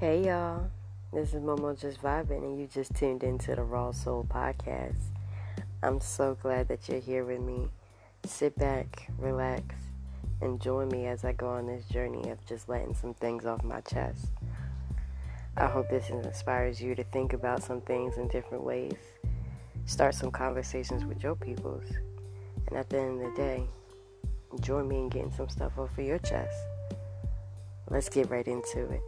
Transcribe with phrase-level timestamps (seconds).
[0.00, 0.70] Hey y'all,
[1.12, 4.96] this is Momo Just Vibing, and you just tuned into the Raw Soul Podcast.
[5.82, 7.68] I'm so glad that you're here with me.
[8.24, 9.74] Sit back, relax,
[10.40, 13.62] and join me as I go on this journey of just letting some things off
[13.62, 14.28] my chest.
[15.58, 18.96] I hope this inspires you to think about some things in different ways,
[19.84, 21.84] start some conversations with your peoples,
[22.68, 23.64] and at the end of the day,
[24.62, 26.56] join me in getting some stuff off of your chest.
[27.90, 29.02] Let's get right into it.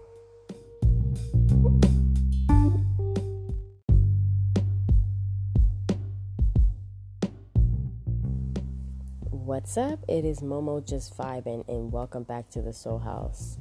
[9.52, 9.98] What's up?
[10.08, 13.58] It is Momo just vibing, and welcome back to the Soul House.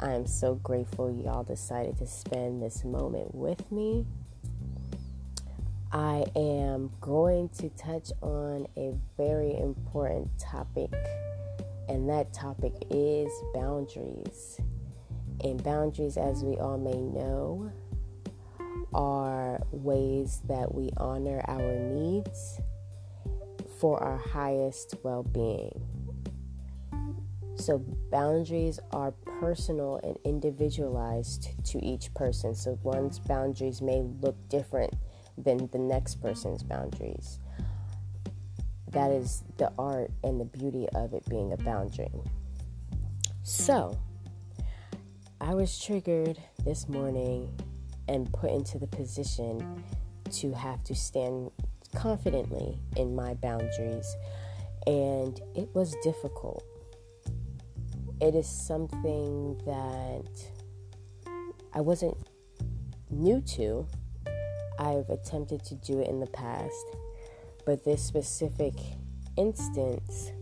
[0.00, 4.04] I am so grateful y'all decided to spend this moment with me.
[5.92, 10.92] I am going to touch on a very important topic,
[11.88, 14.58] and that topic is boundaries.
[15.44, 17.70] And boundaries, as we all may know,
[18.92, 22.58] are ways that we honor our needs
[23.82, 25.72] for our highest well being.
[27.56, 27.78] So,
[28.12, 32.54] boundaries are personal and individualized to each person.
[32.54, 34.94] So, one's boundaries may look different
[35.36, 37.40] than the next person's boundaries.
[38.92, 42.22] That is the art and the beauty of it being a boundary.
[43.42, 43.98] So,
[45.40, 47.52] I was triggered this morning
[48.06, 49.82] and put into the position
[50.30, 51.50] to have to stand
[51.94, 54.16] confidently in my boundaries,
[54.86, 56.64] and it was difficult.
[58.20, 60.30] It is something that
[61.72, 62.16] I wasn't
[63.10, 63.86] new to.
[64.78, 66.86] I've attempted to do it in the past,
[67.66, 68.74] but this specific
[69.36, 70.32] instance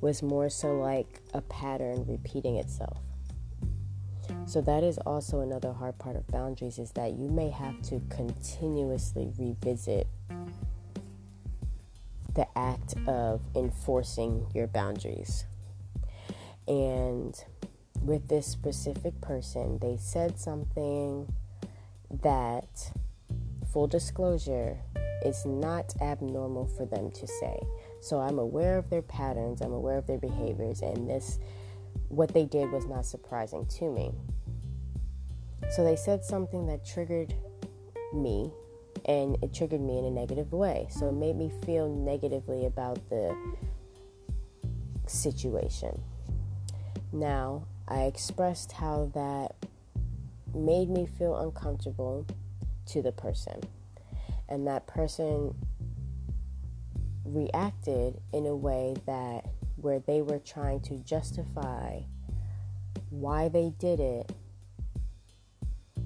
[0.00, 2.98] was more so like a pattern repeating itself.
[4.46, 8.00] So that is also another hard part of boundaries is that you may have to
[8.10, 10.06] continuously revisit
[12.34, 15.44] the act of enforcing your boundaries.
[16.66, 17.34] And
[18.00, 21.32] with this specific person, they said something
[22.22, 22.92] that,
[23.72, 24.78] full disclosure,
[25.24, 27.60] is not abnormal for them to say.
[28.00, 31.38] So I'm aware of their patterns, I'm aware of their behaviors, and this,
[32.08, 34.12] what they did was not surprising to me.
[35.70, 37.34] So they said something that triggered
[38.12, 38.52] me
[39.06, 40.86] and it triggered me in a negative way.
[40.90, 43.34] So it made me feel negatively about the
[45.06, 46.02] situation.
[47.12, 49.54] Now, I expressed how that
[50.54, 52.26] made me feel uncomfortable
[52.86, 53.60] to the person.
[54.48, 55.54] And that person
[57.24, 59.46] reacted in a way that
[59.82, 62.00] where they were trying to justify
[63.10, 64.32] why they did it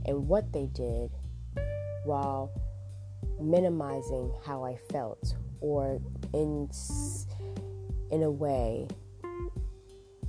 [0.05, 1.11] and what they did
[2.05, 2.51] while
[3.41, 6.01] minimizing how I felt or
[6.33, 6.71] in
[8.11, 8.89] in a way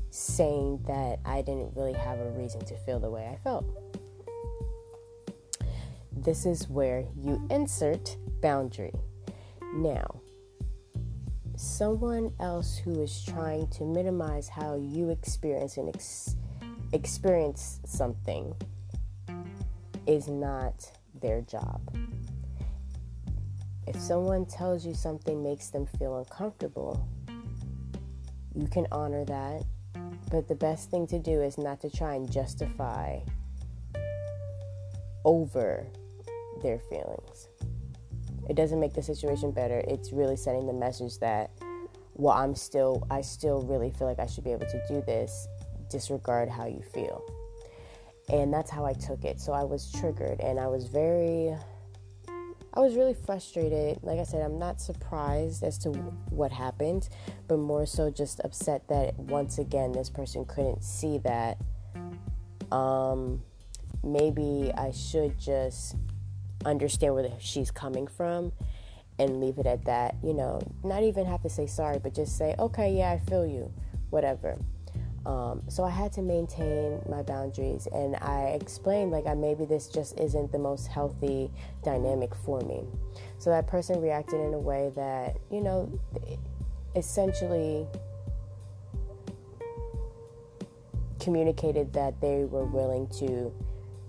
[0.09, 3.65] saying that I didn't really have a reason to feel the way I felt.
[6.11, 8.93] This is where you insert boundary.
[9.75, 10.21] Now,
[11.57, 16.35] someone else who is trying to minimize how you experience and ex-
[16.93, 18.53] experience something
[20.05, 21.81] is not their job.
[23.87, 27.07] If someone tells you something makes them feel uncomfortable,
[28.53, 29.63] you can honor that.
[30.29, 33.19] But the best thing to do is not to try and justify
[35.25, 35.87] over
[36.61, 37.47] their feelings.
[38.49, 39.83] It doesn't make the situation better.
[39.87, 41.51] It's really sending the message that,
[42.13, 45.47] well, I'm still, I still really feel like I should be able to do this.
[45.89, 47.23] Disregard how you feel.
[48.29, 49.39] And that's how I took it.
[49.39, 51.55] So I was triggered and I was very
[52.77, 53.97] I was really frustrated.
[54.03, 55.89] Like I said, I'm not surprised as to
[56.29, 57.09] what happened,
[57.47, 61.57] but more so just upset that once again this person couldn't see that.
[62.71, 63.41] Um,
[64.03, 65.95] maybe I should just
[66.67, 68.51] understand where she's coming from
[69.19, 70.15] and leave it at that.
[70.23, 73.45] You know, not even have to say sorry, but just say, okay, yeah, I feel
[73.45, 73.71] you,
[74.09, 74.57] whatever.
[75.25, 79.87] Um, so I had to maintain my boundaries, and I explained like I maybe this
[79.87, 81.51] just isn't the most healthy
[81.83, 82.85] dynamic for me.
[83.37, 85.91] So that person reacted in a way that you know,
[86.95, 87.85] essentially
[91.19, 93.53] communicated that they were willing to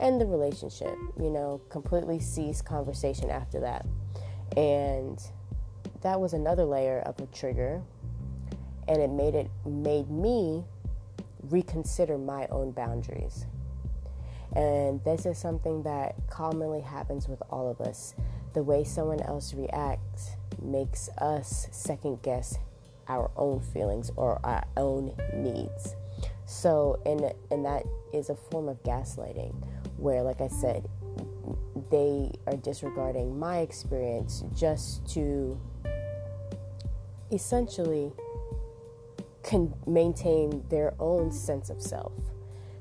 [0.00, 0.94] end the relationship.
[1.18, 3.86] You know, completely cease conversation after that,
[4.56, 5.20] and
[6.02, 7.82] that was another layer of a trigger,
[8.86, 10.64] and it made it made me
[11.50, 13.46] reconsider my own boundaries.
[14.54, 18.14] And this is something that commonly happens with all of us.
[18.54, 20.30] The way someone else reacts
[20.60, 22.58] makes us second guess
[23.08, 25.94] our own feelings or our own needs.
[26.46, 29.54] So, and, and that is a form of gaslighting
[29.98, 30.88] where, like I said,
[31.90, 35.58] they are disregarding my experience just to
[37.30, 38.12] essentially
[39.42, 42.12] can maintain their own sense of self.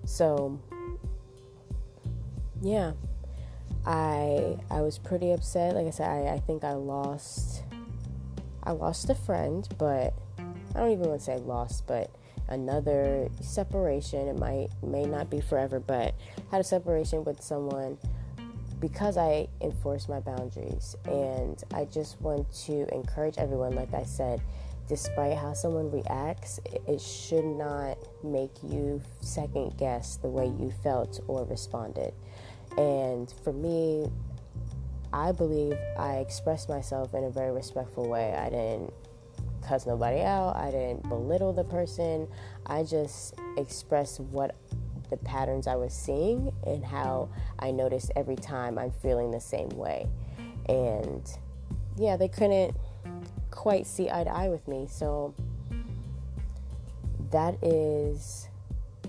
[0.06, 0.60] So,
[2.62, 2.94] yeah,
[3.86, 5.76] I I was pretty upset.
[5.76, 7.64] Like I said, I, I think I lost
[8.64, 12.12] I lost a friend, but I don't even want to say lost, but
[12.50, 14.28] another separation.
[14.28, 16.16] It might may not be forever, but
[16.52, 17.98] had a separation with someone
[18.80, 20.96] because I enforce my boundaries.
[21.06, 24.42] And I just want to encourage everyone, like I said,
[24.88, 31.20] despite how someone reacts, it should not make you second guess the way you felt
[31.28, 32.14] or responded.
[32.78, 34.10] And for me,
[35.12, 38.34] I believe I expressed myself in a very respectful way.
[38.34, 38.94] I didn't
[39.66, 42.28] cuss nobody out, I didn't belittle the person.
[42.66, 44.56] I just expressed what
[45.10, 49.70] the patterns I was seeing and how I noticed every time I'm feeling the same
[49.70, 50.08] way.
[50.68, 51.30] And
[51.98, 52.76] yeah, they couldn't
[53.52, 54.88] quite see eye to eye with me.
[54.90, 55.34] So
[57.32, 58.50] that is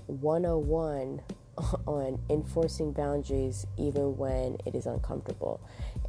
[0.07, 1.21] 101
[1.87, 5.59] on enforcing boundaries even when it is uncomfortable.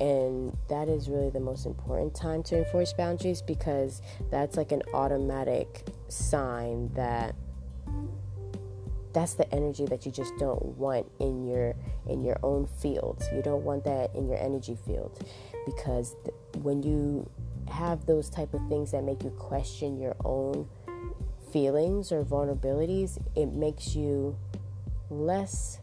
[0.01, 4.01] And that is really the most important time to enforce boundaries because
[4.31, 7.35] that's like an automatic sign that
[9.12, 11.75] that's the energy that you just don't want in your
[12.09, 13.23] in your own field.
[13.35, 15.25] You don't want that in your energy field
[15.67, 17.29] because th- when you
[17.69, 20.69] have those type of things that make you question your own
[21.53, 24.37] feelings or vulnerabilities, it makes you
[25.09, 25.79] less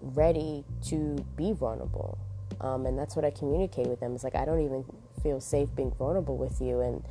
[0.00, 2.18] ready to be vulnerable.
[2.60, 4.14] Um, and that's what I communicate with them.
[4.14, 4.84] It's like I don't even
[5.22, 7.02] feel safe being vulnerable with you, and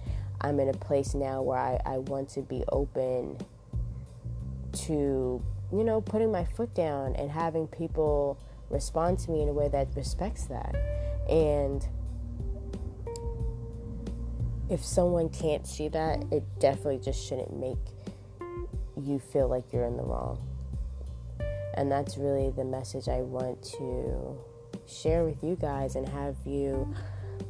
[0.41, 3.37] I'm in a place now where I, I want to be open
[4.73, 8.39] to, you know, putting my foot down and having people
[8.69, 10.75] respond to me in a way that respects that.
[11.29, 11.85] And
[14.69, 17.77] if someone can't see that, it definitely just shouldn't make
[19.01, 20.39] you feel like you're in the wrong.
[21.75, 24.37] And that's really the message I want to
[24.87, 26.93] share with you guys and have you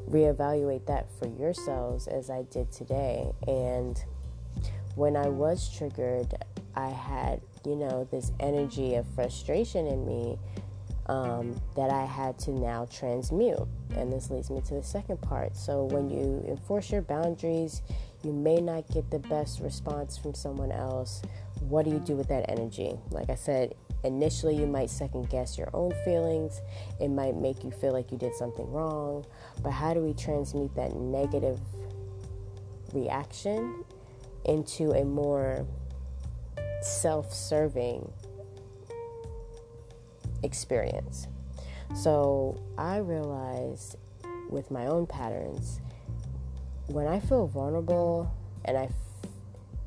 [0.10, 3.32] reevaluate that for yourselves as I did today.
[3.48, 4.02] And
[4.96, 6.34] when I was triggered,
[6.76, 10.38] I had, you know, this energy of frustration in me
[11.08, 13.68] um, that I had to now transmute.
[13.96, 15.56] And this leads me to the second part.
[15.56, 17.82] So, when you enforce your boundaries,
[18.24, 21.22] you may not get the best response from someone else.
[21.60, 22.98] What do you do with that energy?
[23.12, 26.62] Like I said, initially you might second guess your own feelings.
[27.00, 29.26] It might make you feel like you did something wrong.
[29.62, 31.60] But how do we transmute that negative
[32.94, 33.84] reaction
[34.46, 35.66] into a more
[36.84, 38.12] self serving
[40.44, 41.28] experience.
[41.96, 43.98] So I realized
[44.50, 45.80] with my own patterns,
[46.88, 48.32] when I feel vulnerable
[48.66, 48.90] and I,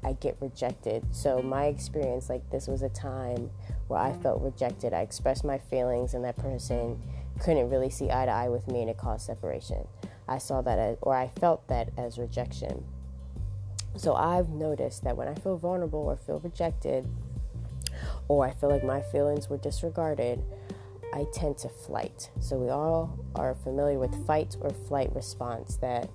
[0.04, 1.04] I get rejected.
[1.14, 3.50] So my experience, like this was a time
[3.88, 4.92] where I felt rejected.
[4.92, 7.00] I expressed my feelings, and that person
[7.40, 9.86] couldn't really see eye to eye with me, and it caused separation.
[10.28, 12.84] I saw that, as, or I felt that as rejection.
[13.96, 17.08] So I've noticed that when I feel vulnerable or feel rejected,
[18.28, 20.42] or I feel like my feelings were disregarded,
[21.14, 22.30] I tend to flight.
[22.40, 26.10] So we all are familiar with fight or flight response that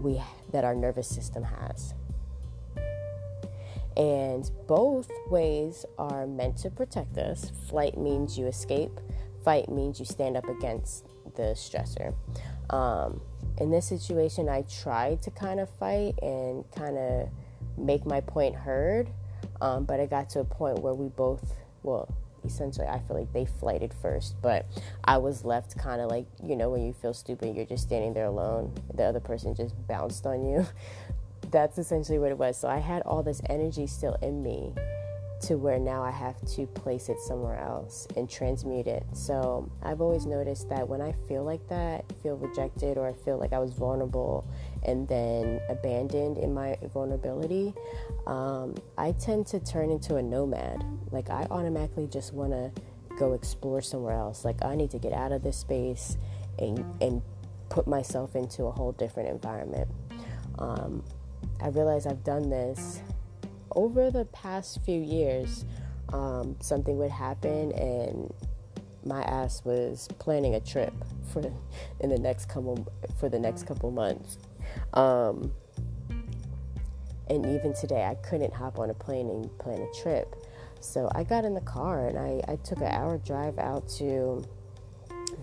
[0.00, 0.20] we
[0.52, 1.94] that our nervous system has.
[3.96, 7.50] And both ways are meant to protect us.
[7.68, 9.00] Flight means you escape,
[9.44, 12.14] fight means you stand up against the stressor.
[12.70, 13.20] Um,
[13.58, 17.28] in this situation, I tried to kind of fight and kind of
[17.76, 19.08] make my point heard,
[19.60, 22.08] um, but it got to a point where we both, well,
[22.44, 24.66] essentially, I feel like they flighted first, but
[25.04, 28.14] I was left kind of like, you know, when you feel stupid, you're just standing
[28.14, 28.72] there alone.
[28.94, 30.66] The other person just bounced on you.
[31.50, 32.58] That's essentially what it was.
[32.58, 34.74] So I had all this energy still in me
[35.42, 39.04] to where now I have to place it somewhere else and transmute it.
[39.12, 43.38] So I've always noticed that when I feel like that, feel rejected, or I feel
[43.38, 44.48] like I was vulnerable
[44.84, 47.74] and then abandoned in my vulnerability,
[48.26, 50.82] um, I tend to turn into a nomad.
[51.10, 52.70] Like I automatically just want to
[53.18, 54.44] go explore somewhere else.
[54.44, 56.16] Like I need to get out of this space
[56.58, 57.22] and and
[57.68, 59.88] put myself into a whole different environment.
[60.58, 61.02] Um,
[61.60, 63.00] I realize I've done this
[63.76, 65.64] over the past few years,
[66.12, 68.32] um, something would happen and
[69.04, 70.92] my ass was planning a trip
[71.32, 71.42] for
[72.00, 72.84] in the next couple
[73.20, 74.38] for the next couple months.
[74.94, 75.52] Um,
[77.28, 80.34] and even today, I couldn't hop on a plane and plan a trip.
[80.80, 84.44] So I got in the car and I, I took an hour drive out to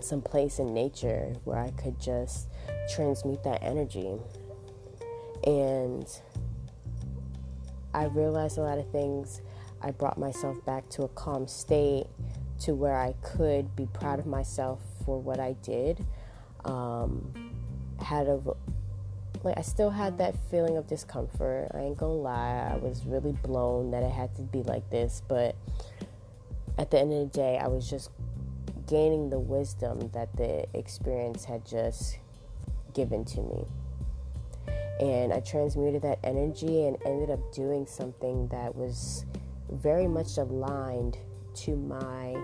[0.00, 2.48] some place in nature where I could just
[2.94, 4.16] transmute that energy.
[5.46, 6.06] And
[7.94, 9.40] I realized a lot of things.
[9.80, 12.06] I brought myself back to a calm state
[12.60, 16.04] to where I could be proud of myself for what I did.
[16.64, 17.52] Um,
[18.00, 18.40] had a
[19.42, 21.70] like I still had that feeling of discomfort.
[21.74, 25.22] I ain't gonna lie, I was really blown that it had to be like this,
[25.28, 25.54] but
[26.78, 28.10] at the end of the day, I was just
[28.86, 32.18] gaining the wisdom that the experience had just
[32.94, 33.66] given to me.
[35.00, 39.24] And I transmuted that energy and ended up doing something that was
[39.70, 41.18] very much aligned
[41.54, 42.36] to my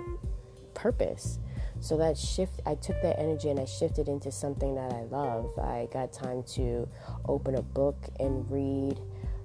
[0.74, 1.38] purpose.
[1.80, 5.58] So that shift, I took that energy and I shifted into something that I love.
[5.58, 6.88] I got time to
[7.26, 9.00] open a book and read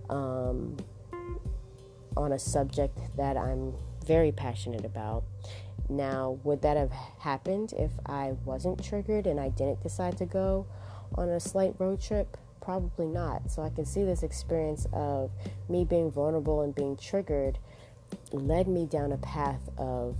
[0.10, 0.78] um,
[2.18, 3.74] on a subject that I'm
[4.06, 5.24] very passionate about.
[5.88, 10.66] Now, would that have happened if I wasn't triggered and I didn't decide to go
[11.16, 12.38] on a slight road trip?
[12.65, 13.51] Probably not.
[13.51, 15.29] So I can see this experience of
[15.69, 17.60] me being vulnerable and being triggered
[18.31, 20.17] led me down a path of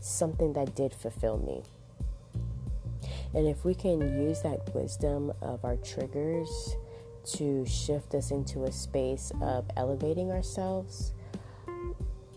[0.00, 1.62] something that did fulfill me.
[3.34, 6.74] And if we can use that wisdom of our triggers
[7.34, 11.12] to shift us into a space of elevating ourselves,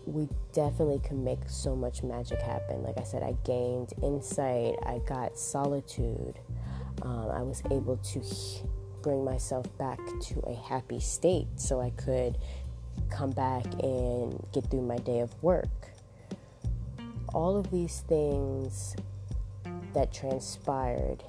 [0.04, 2.82] we definitely can make so much magic happen.
[2.82, 6.38] Like I said, I gained insight, I got solitude,
[7.02, 8.22] um, I was able to
[9.02, 12.38] bring myself back to a happy state so I could
[13.10, 15.68] come back and get through my day of work
[17.34, 18.94] all of these things
[19.92, 21.22] that transpired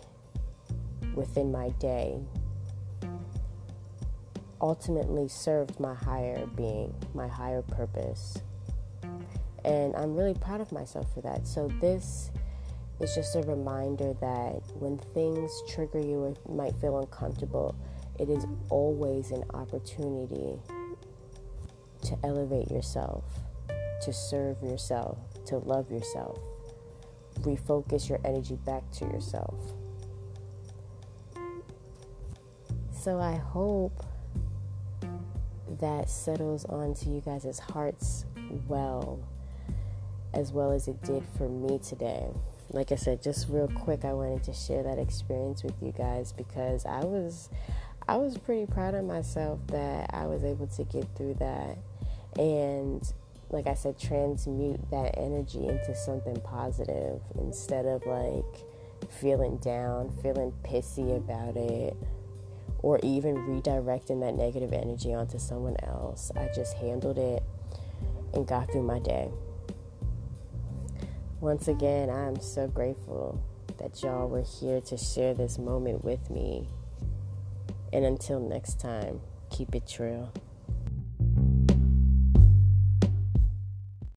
[1.15, 2.19] within my day
[4.61, 8.37] ultimately served my higher being, my higher purpose.
[9.63, 11.47] And I'm really proud of myself for that.
[11.47, 12.31] So, this
[12.99, 17.75] is just a reminder that when things trigger you or might feel uncomfortable,
[18.19, 20.59] it is always an opportunity
[22.03, 23.23] to elevate yourself,
[24.01, 26.39] to serve yourself, to love yourself.
[27.41, 29.55] Refocus your energy back to yourself.
[32.91, 34.03] So I hope
[35.79, 38.25] that settles onto you guys' hearts
[38.67, 39.19] well,
[40.33, 42.29] as well as it did for me today.
[42.75, 46.33] Like I said, just real quick, I wanted to share that experience with you guys
[46.33, 47.49] because I was
[48.05, 51.77] I was pretty proud of myself that I was able to get through that.
[52.37, 53.01] And
[53.49, 58.65] like I said, transmute that energy into something positive instead of like
[59.09, 61.95] feeling down, feeling pissy about it,
[62.79, 66.29] or even redirecting that negative energy onto someone else.
[66.35, 67.41] I just handled it
[68.33, 69.31] and got through my day.
[71.45, 73.39] Once again, I'm so grateful
[73.77, 76.67] that y'all were here to share this moment with me.
[77.93, 79.21] And until next time,
[79.51, 80.29] keep it true.